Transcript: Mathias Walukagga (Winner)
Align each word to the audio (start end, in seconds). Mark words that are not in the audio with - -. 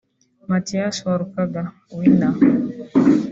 Mathias 0.49 0.95
Walukagga 1.05 1.63
(Winner) 1.97 2.35